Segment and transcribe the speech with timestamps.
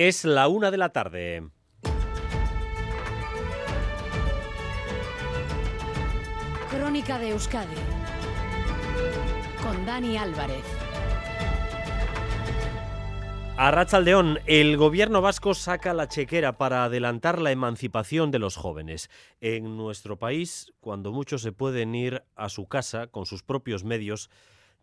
[0.00, 1.48] Es la una de la tarde.
[6.70, 7.74] Crónica de Euskadi
[9.60, 10.62] con Dani Álvarez.
[13.56, 19.10] A Rachaldeón, el gobierno vasco saca la chequera para adelantar la emancipación de los jóvenes.
[19.40, 24.30] En nuestro país, cuando muchos se pueden ir a su casa con sus propios medios,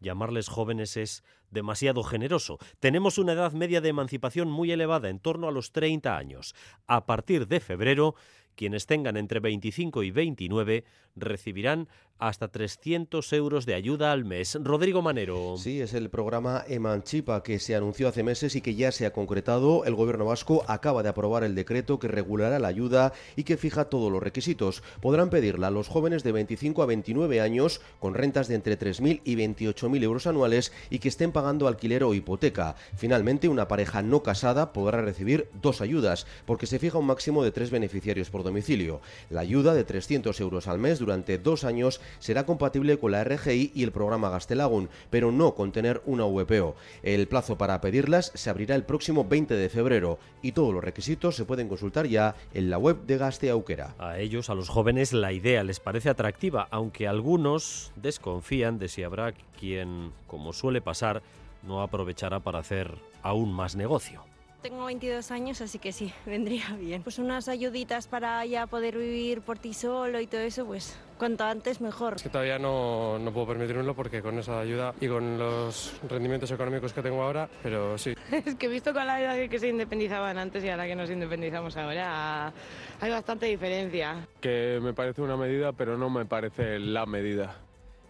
[0.06, 2.58] llamarles jóvenes es demasiado generoso.
[2.80, 6.55] Tenemos una edad media de emancipación muy elevada, en torno a los 30 años.
[6.88, 8.16] A partir de febrero,
[8.55, 14.58] quienes tengan entre 25 y 29 recibirán hasta 300 euros de ayuda al mes.
[14.62, 15.56] Rodrigo Manero.
[15.58, 19.14] Sí, es el programa Emancipa que se anunció hace meses y que ya se ha
[19.14, 19.86] concretado.
[19.86, 23.86] El gobierno vasco acaba de aprobar el decreto que regulará la ayuda y que fija
[23.86, 24.82] todos los requisitos.
[25.02, 29.36] Podrán pedirla los jóvenes de 25 a 29 años con rentas de entre 3.000 y
[29.36, 32.76] 28.000 euros anuales y que estén pagando alquiler o hipoteca.
[32.95, 37.52] Finalmente, una pareja no casada podrá recibir dos ayudas porque se fija un máximo de
[37.52, 39.02] tres beneficiarios por domicilio.
[39.30, 43.72] La ayuda de 300 euros al mes durante dos años será compatible con la RGI
[43.73, 46.75] y el programa Gastelagun, pero no con tener una VPO.
[47.03, 51.36] El plazo para pedirlas se abrirá el próximo 20 de febrero y todos los requisitos
[51.36, 53.95] se pueden consultar ya en la web de Gaste Auquera.
[54.00, 59.03] A ellos, a los jóvenes, la idea les parece atractiva, aunque algunos desconfían de si
[59.03, 61.22] habrá quien, como suele pasar,
[61.64, 64.34] no aprovechará para hacer aún más negocio.
[64.66, 67.03] Tengo 22 años, así que sí, vendría bien.
[67.03, 71.44] Pues unas ayuditas para ya poder vivir por ti solo y todo eso, pues cuanto
[71.44, 72.16] antes mejor.
[72.16, 76.49] Es que todavía no, no puedo permitírmelo porque con esa ayuda y con los rendimientos
[76.49, 78.16] económicos que tengo ahora, pero sí.
[78.31, 80.95] es que he visto con la edad que se independizaban antes y a la que
[80.95, 82.52] nos independizamos ahora,
[82.99, 84.27] hay bastante diferencia.
[84.41, 87.64] Que me parece una medida, pero no me parece la medida.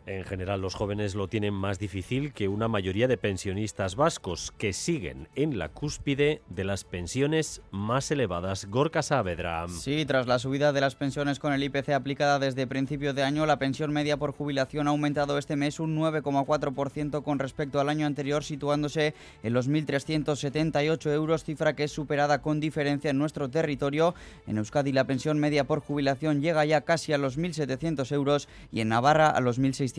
[0.07, 4.71] En general, los jóvenes lo tienen más difícil que una mayoría de pensionistas vascos que
[4.71, 8.65] siguen en la cúspide de las pensiones más elevadas.
[8.65, 9.65] Gorka Saavedra.
[9.67, 13.47] Sí, tras la subida de las pensiones con el IPC aplicada desde principio de año,
[13.47, 18.05] la pensión media por jubilación ha aumentado este mes un 9,4% con respecto al año
[18.05, 24.13] anterior, situándose en los 1.378 euros, cifra que es superada con diferencia en nuestro territorio.
[24.45, 28.81] En Euskadi, la pensión media por jubilación llega ya casi a los 1.700 euros y
[28.81, 29.94] en Navarra a los 1.600.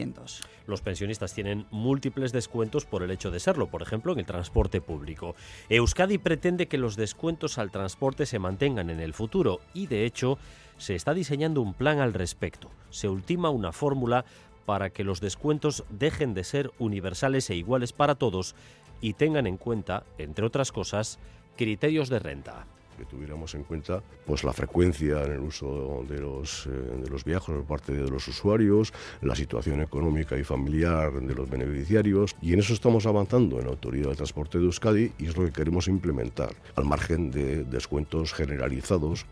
[0.67, 4.81] Los pensionistas tienen múltiples descuentos por el hecho de serlo, por ejemplo, en el transporte
[4.81, 5.34] público.
[5.69, 10.39] Euskadi pretende que los descuentos al transporte se mantengan en el futuro y, de hecho,
[10.77, 12.71] se está diseñando un plan al respecto.
[12.91, 14.25] Se ultima una fórmula
[14.67, 18.55] para que los descuentos dejen de ser universales e iguales para todos
[19.01, 21.19] y tengan en cuenta, entre otras cosas,
[21.57, 26.67] criterios de renta que tuviéramos en cuenta pues la frecuencia en el uso de los,
[26.67, 28.93] eh, de los viajes por parte de los usuarios,
[29.23, 33.71] la situación económica y familiar de los beneficiarios y en eso estamos avanzando en la
[33.71, 38.33] Autoridad de Transporte de Euskadi y es lo que queremos implementar al margen de descuentos
[38.33, 39.27] generalizados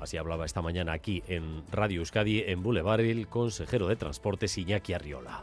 [0.00, 4.92] Así hablaba esta mañana aquí en Radio Euskadi, en Boulevard, el consejero de Transportes Iñaki
[4.92, 5.42] Arriola.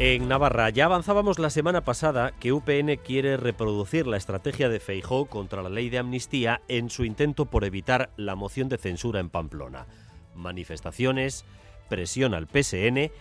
[0.00, 5.26] En Navarra ya avanzábamos la semana pasada que UPN quiere reproducir la estrategia de Feijó
[5.26, 9.30] contra la ley de amnistía en su intento por evitar la moción de censura en
[9.30, 9.86] Pamplona.
[10.34, 11.44] Manifestaciones,
[11.88, 13.12] presión al PSN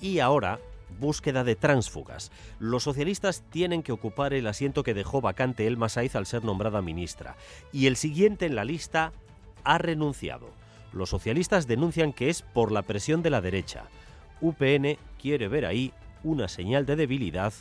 [0.00, 0.60] y ahora
[1.00, 2.30] búsqueda de tránsfugas.
[2.60, 6.82] Los socialistas tienen que ocupar el asiento que dejó vacante Elma Saiz al ser nombrada
[6.82, 7.36] ministra
[7.72, 9.12] y el siguiente en la lista
[9.64, 10.50] ha renunciado.
[10.92, 13.86] Los socialistas denuncian que es por la presión de la derecha.
[14.40, 15.92] UPN quiere ver ahí
[16.24, 17.52] una señal de debilidad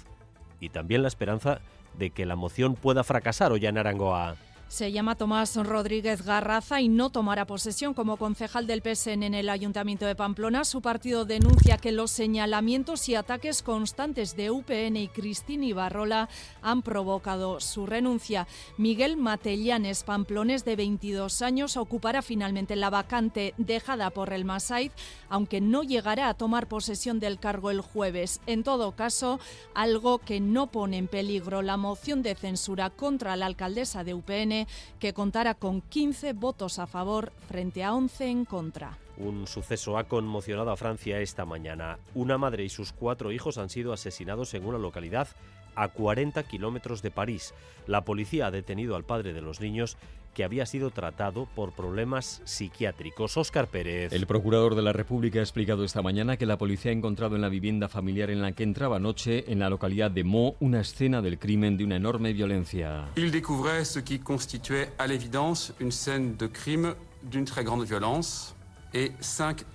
[0.60, 1.62] y también la esperanza
[1.98, 4.36] de que la moción pueda fracasar en Arangoa.
[4.72, 9.50] Se llama Tomás Rodríguez Garraza y no tomará posesión como concejal del PSN en el
[9.50, 10.64] Ayuntamiento de Pamplona.
[10.64, 16.30] Su partido denuncia que los señalamientos y ataques constantes de UPN y Cristina Ibarrola
[16.62, 18.48] han provocado su renuncia.
[18.78, 24.94] Miguel Matellanes, pamplones de 22 años, ocupará finalmente la vacante dejada por el Masaiz,
[25.28, 28.40] aunque no llegará a tomar posesión del cargo el jueves.
[28.46, 29.42] En todo caso,
[29.76, 34.60] algo que no pone en peligro la moción de censura contra la alcaldesa de UPN
[34.99, 38.97] que contara con 15 votos a favor frente a 11 en contra.
[39.17, 41.99] Un suceso ha conmocionado a Francia esta mañana.
[42.16, 45.28] Una madre y sus cuatro hijos han sido asesinados en una localidad
[45.76, 47.53] a 40 kilómetros de París.
[47.88, 49.97] La policía ha detenido al padre de los niños
[50.34, 53.38] que había sido tratado por problemas psiquiátricos.
[53.38, 54.14] Óscar Pérez.
[54.14, 57.41] El procurador de la República ha explicado esta mañana que la policía ha encontrado en
[57.41, 61.22] la vivienda familiar en la que entraba anoche, en la localidad de Meaux, una escena
[61.22, 63.09] del crimen de una enorme violencia.
[63.18, 68.56] Il découvrait ce qui constituait à l'évidence une scène de crime d'une très grande violence
[68.94, 69.66] et cinq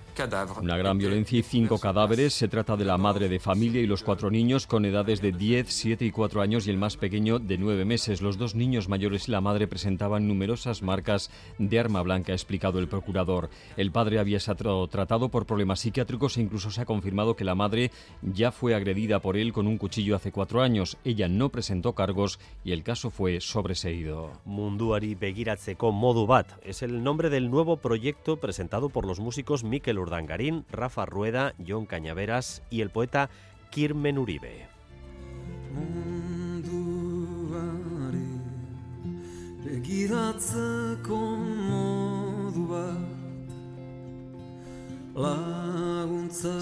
[0.61, 2.33] Una gran violencia y cinco cadáveres.
[2.33, 5.67] Se trata de la madre de familia y los cuatro niños con edades de 10,
[5.69, 8.23] 7 y 4 años y el más pequeño de 9 meses.
[8.23, 11.29] Los dos niños mayores y la madre presentaban numerosas marcas
[11.59, 13.51] de arma blanca, ha explicado el procurador.
[13.75, 17.53] El padre había sido tratado por problemas psiquiátricos e incluso se ha confirmado que la
[17.53, 17.91] madre
[18.23, 20.97] ya fue agredida por él con un cuchillo hace cuatro años.
[21.03, 24.31] Ella no presentó cargos y el caso fue sobreseído.
[24.45, 30.06] Munduari begiratzeko modu bat es el nombre del nuevo proyecto presentado por los músicos Mikel
[30.07, 33.29] Urdangarín, Rafa Rueda, John Cañaveras y el poeta
[33.71, 34.67] Kirmen Uribe.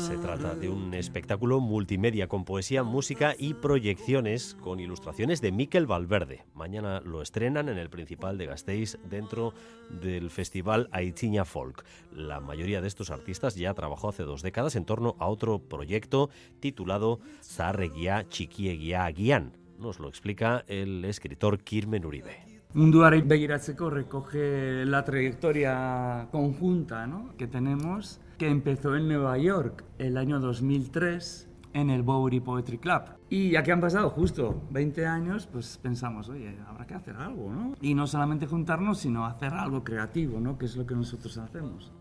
[0.06, 5.88] Se trata de un espectáculo multimedia con poesía, música y proyecciones con ilustraciones de Miquel
[5.88, 6.46] Valverde.
[6.54, 9.56] Mañana lo estrenan en el Principal de Gasteiz dentro
[9.90, 11.84] del festival Aichiña Folk.
[12.12, 16.30] La mayoría de estos artistas ya trabajó hace dos décadas en torno a otro proyecto
[16.60, 19.58] titulado Zaharregia Chiquiegia Guián.
[19.80, 22.55] Nos lo explica el escritor Kirmen Uribe.
[22.76, 27.30] Munduari begiratzeko recoge la trayectoria conjunta ¿no?
[27.38, 33.04] que tenemos, que empezó en Nueva York el año 2003 en el Bowery Poetry Club.
[33.30, 37.50] Y ya que han pasado justo 20 años, pues pensamos, oye, habrá que hacer algo,
[37.50, 37.76] ¿no?
[37.80, 40.58] Y no solamente juntarnos, sino hacer algo creativo, ¿no?
[40.58, 41.94] Que es lo que nosotros hacemos.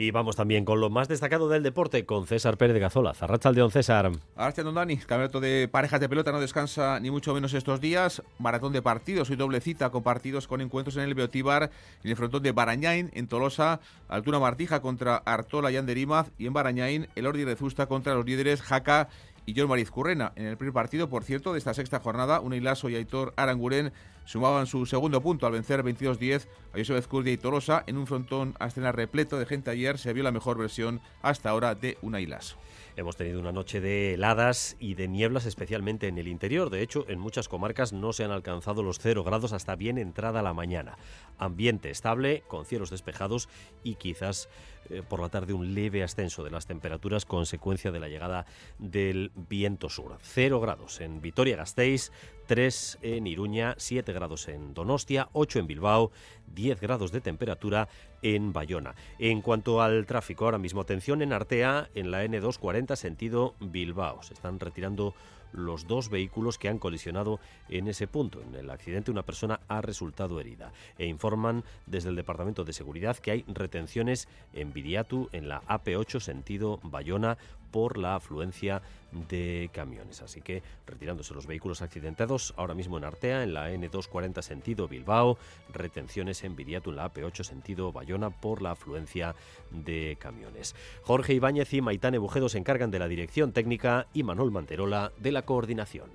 [0.00, 3.14] Y vamos también con lo más destacado del deporte con César Pérez de Gazola.
[3.14, 4.12] Zarrachaldeón, César.
[4.36, 4.96] Gracias, don Dani.
[4.96, 8.22] Campeonato de parejas de pelota no descansa ni mucho menos estos días.
[8.38, 11.72] Maratón de partidos y doble cita con partidos con encuentros en el Beotíbar,
[12.04, 16.52] en el frontón de Barañain, en Tolosa, Altura Martija contra Artola y Anderimaz, y en
[16.52, 19.08] Barañain, el Ordi Rezusta contra los líderes Jaca
[19.46, 20.32] y John Mariz Currena.
[20.36, 23.92] En el primer partido, por cierto, de esta sexta jornada, Unilaso y Aitor Aranguren
[24.28, 28.54] sumaban su segundo punto al vencer 22-10 a Josep Curdia y Tolosa en un frontón
[28.60, 29.96] a escena repleto de gente ayer.
[29.96, 32.58] Se vio la mejor versión hasta ahora de Unailaso.
[32.96, 36.68] Hemos tenido una noche de heladas y de nieblas, especialmente en el interior.
[36.68, 40.42] De hecho, en muchas comarcas no se han alcanzado los cero grados hasta bien entrada
[40.42, 40.98] la mañana.
[41.38, 43.48] Ambiente estable, con cielos despejados
[43.82, 44.48] y quizás
[44.90, 48.46] eh, por la tarde un leve ascenso de las temperaturas, consecuencia de la llegada
[48.78, 50.18] del viento sur.
[50.20, 52.10] Cero grados en Vitoria-Gasteiz,
[52.48, 56.10] 3 en Iruña, 7 grados en Donostia, 8 en Bilbao,
[56.54, 57.88] 10 grados de temperatura
[58.22, 58.94] en Bayona.
[59.18, 64.22] En cuanto al tráfico, ahora mismo atención en Artea, en la N240 sentido Bilbao.
[64.22, 65.14] Se están retirando
[65.52, 68.40] los dos vehículos que han colisionado en ese punto.
[68.40, 73.16] En el accidente una persona ha resultado herida e informan desde el Departamento de Seguridad
[73.16, 77.38] que hay retenciones en Viriatu en la AP8 sentido Bayona
[77.70, 78.82] por la afluencia
[79.12, 80.22] de camiones.
[80.22, 85.38] Así que retirándose los vehículos accidentados ahora mismo en Artea, en la N240 sentido Bilbao,
[85.72, 89.34] retenciones en Viriatu en la AP8 sentido Bayona por la afluencia
[89.70, 90.74] de camiones.
[91.02, 95.32] Jorge Ibáñez y Maitane Bujedo se encargan de la dirección técnica y Manuel Manterola de
[95.32, 96.10] la coordinación.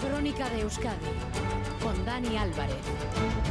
[0.00, 0.96] Crónica de Euskadi
[1.82, 3.49] con Dani Álvarez.